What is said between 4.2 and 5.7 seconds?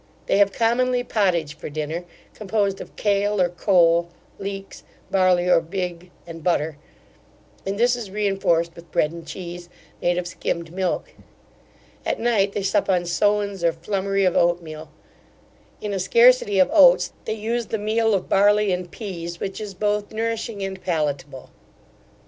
leeks, barley or